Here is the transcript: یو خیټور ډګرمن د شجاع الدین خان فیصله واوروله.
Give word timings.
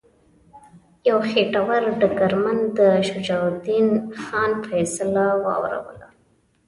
یو 1.07 1.17
خیټور 1.29 1.83
ډګرمن 1.99 2.59
د 2.77 2.79
شجاع 3.07 3.43
الدین 3.51 3.87
خان 4.23 4.51
فیصله 4.67 5.25
واوروله. 5.45 6.07